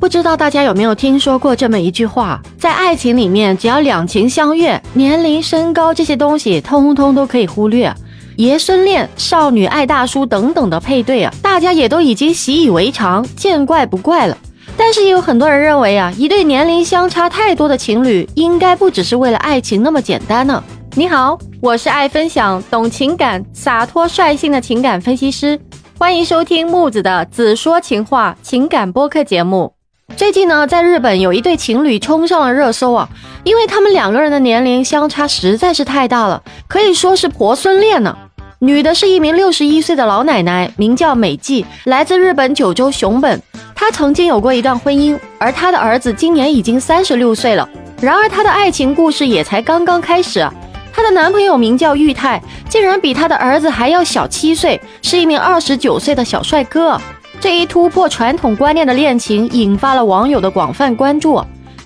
[0.00, 7.94] 不知道大家有没有听说过这么一句话，在爱情里面，只要两情相悦，年龄、身高这些东西通通都可以忽略。
[8.36, 14.34] 爷孙恋、少女爱大叔等等的配对啊，大家也都已经习以为常，见怪不怪了。
[14.74, 20.64] 但是也有很多人认为啊，一对年龄相差太多的情侣，应该不只是为了爱情那么简单呢。
[20.94, 25.60] 你好，我是爱分享、懂情感、洒脱率性的情感分析师，
[25.98, 29.74] 欢迎收听木子的《子说情话》情感播客节目。
[30.20, 33.08] 最近呢，在日本有一对情侣冲上了热搜啊，
[33.42, 38.14] 因为他们两个人的年龄相差实在是太大了，可以说是婆孙恋呢。
[38.58, 43.40] 女的是一名六十一岁的老奶奶，名叫美纪，来自日本九州熊本。
[43.74, 47.66] 她曾经有过一段婚姻，而她的儿子今年已经三十六岁了。
[48.02, 50.46] 然而她的爱情故事也才刚刚开始。
[50.92, 57.00] 她的男朋友名叫玉泰，竟然比她的儿子还要小七岁，是一名二十九岁的小帅哥。
[57.38, 61.40] 这一突破传统观念的恋情，引发了网友的广泛关注。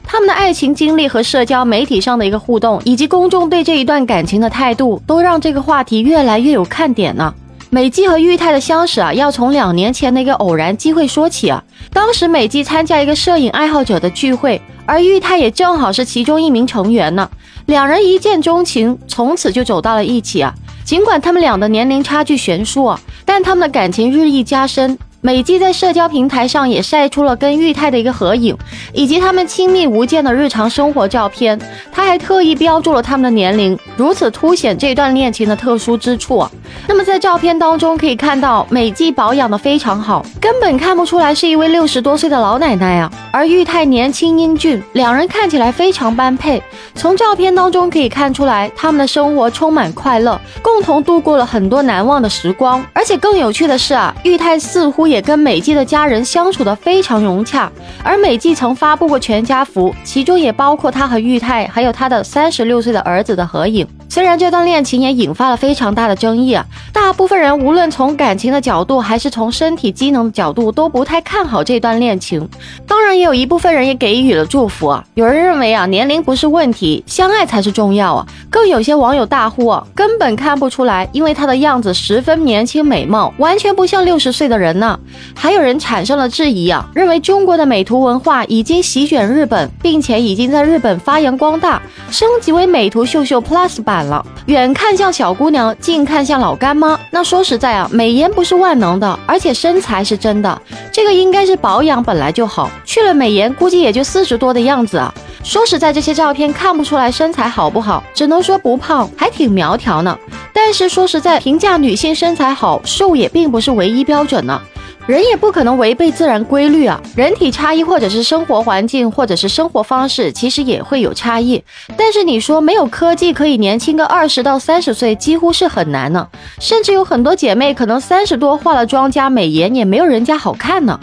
[0.06, 7.34] 他们的爱情经历和社交媒体上的一个互动，以及公众对这一段感情的态度，都让这个话题越来越有看点呢。
[7.70, 11.62] 美纪和裕泰的相识啊，要从两年前的一个偶然机会说起啊。
[11.92, 17.29] 当时美纪参加一个摄影爱好者的聚会，而裕泰也正好是其中一名成员呢。
[17.66, 20.54] 两人一见钟情，从此就走到了一起啊。
[20.84, 24.96] 尽管他们俩的年龄差距悬殊啊，但他们的感情日益加深。
[25.24, 28.54] 美纪在社交平台上也晒出了跟玉泰的一个合影，
[28.92, 31.58] 以及他们亲密无间的日常生活照片。
[31.90, 36.46] 她还特意标注了他们的年龄，如此凸显这段恋情的特殊之处。
[36.86, 43.10] 那么在照片当中可以看到，美纪保养的非常好，根本看不出来是一位六十多岁的老奶奶啊。
[43.32, 46.62] 而玉泰年轻英俊，两人看起来非常般配。
[46.95, 52.84] 从照片当中可以看出来，他们的生活充满快乐，共同度过了很多难忘的时光。
[52.92, 55.13] 而且更有趣的是啊，玉泰似乎也。
[55.15, 57.70] 也跟美纪的家人相处的非常融洽，
[58.02, 63.87] 而美纪曾发布过全家福，其中也包括她和玉泰还有她的三十六岁的儿子的合影。
[64.09, 72.48] 虽然这段恋情也引发了非常大的争议啊，大部分人无论从感情的角度还是从身体机能的角度都不太看好这段恋情。
[72.86, 75.04] 当然，也有一部分人也给予了祝福啊。
[75.14, 78.26] 有人认为啊，年龄不是问题，相爱才是重要啊。
[78.50, 84.98] 更有些网友大呼啊，根本看不出来，因为他的样子十分年轻美貌，完全不像六十岁的人呢。
[85.34, 94.04] 还有人产生了质疑啊，认为中国的美图文化已经席卷日本，并且已经在日本发扬光大，升级为美图秀秀 Plus 版。
[94.04, 96.98] 了，远看像小姑娘，近看像老干妈。
[97.10, 100.60] 那说实在啊，美颜不是万能的，而且身材是真的，
[100.93, 102.70] 这个应该是保养本来就好。
[102.84, 105.12] 去了美颜，估计也就四十多的样子啊。
[105.43, 110.19] 说实在，这些照片看不出来身材好不好，只能说不胖，还挺苗条呢。
[110.53, 114.60] 但是说实在，评价女性身材好瘦也并不是唯一标准呢。
[115.06, 116.98] 人也不可能违背自然规律啊！
[117.15, 121.62] 人体差异，或者是生活环境，或者是生活方式，其实也会有差异。
[121.94, 126.26] 但是你说没有科技可以年轻个二十到三十岁，几乎是很难呢。
[126.59, 130.98] 甚至有很多姐妹可能三十多化了妆加美颜，也没有人家好看呢。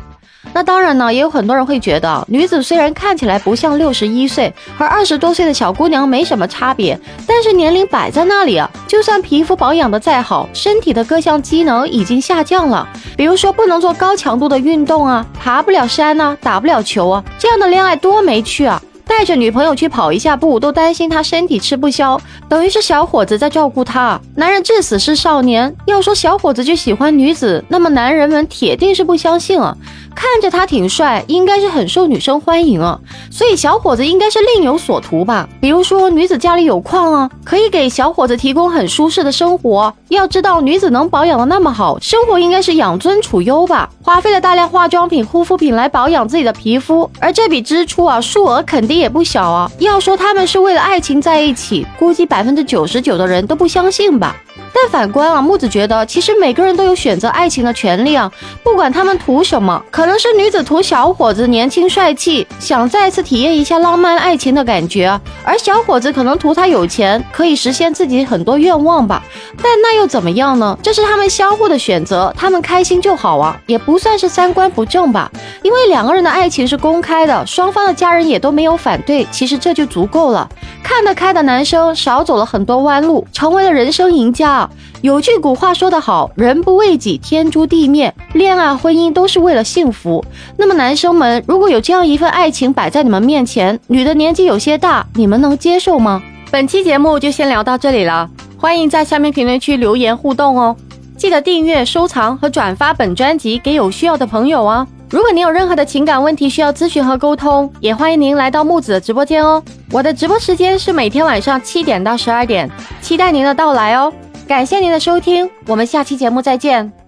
[0.53, 18.81] 那当然呢，也有很多人会觉得，女子虽然看起来不像六十一岁和二十多岁的小姑娘没什么差别，但是年龄摆在那里啊，就算皮肤保养的再好，身体的各项机能已经下降了，比如说不能做高强度的运动啊，爬不了山呐，打不了球啊，这样的恋爱多没趣啊！
[19.05, 24.19] 带着女朋友去跑一下步，都担心她身体吃不消，等于是小伙子在照顾她。
[24.35, 29.75] 男人至死是少年，要说小伙子就喜欢女子，那么男人们铁定是不相信啊。
[30.13, 32.99] 看着他挺帅，应该是很受女生欢迎啊，
[33.31, 35.47] 所以小伙子应该是另有所图吧？
[35.61, 39.93] 比如说女子家里有矿啊，可以给小伙子提供很舒适的生活。
[40.09, 43.89] 要知道女子能保养的那么好，生活应该是养尊处优吧？
[44.03, 49.71] 花费了大量化妆品、护肤品来保养自己的皮肤，而这笔支出啊，数额肯定也不小啊。
[49.79, 54.35] 要说他们是为了爱情在一起，估计百分之九十九的人都不相信吧。
[54.73, 58.31] 但反观啊，木子觉得其实每个人都有选择爱情的权利啊，
[58.63, 69.21] 不管他们图什么，可能是女子图小伙子年轻帅气，想再次体验一下浪漫爱情的感觉，而小伙子可能图他有钱，可以实现自己很多愿望吧。
[69.61, 70.77] 但那又怎么样呢？
[70.81, 75.31] 这是他们相互的选择，他们开心就好啊，也不算是三观不正吧。
[75.61, 80.47] 因为两个人的爱情是公开的，双方的家人也都没有反对，其实这就足够了。
[80.93, 84.69] 看得开的男生少走了很多弯路，成为了人生赢家。
[84.99, 88.13] 有句古话说得好，人不为己，天诛地灭。
[88.33, 90.23] 恋爱、婚姻都是为了幸福。
[90.57, 96.21] 那么男生们，如果有这样一份爱情摆在你们面前，女的年纪有些大，你们能接受吗？
[96.51, 100.75] 本期节目就先聊到这里了，欢迎在下面评论区留言互动哦。
[101.15, 104.85] 记得订阅、收藏和转发本专辑给有需要的朋友哦。
[105.11, 109.61] 如果您有任何的情感问题需要咨询和沟通，也欢迎您来到木子的直播间哦。
[109.91, 112.71] 我的直播时间是每天晚上七点到十二点，
[113.01, 114.11] 期待您的到来哦。
[114.47, 117.00] 感谢您的收听，我们下期节目再见。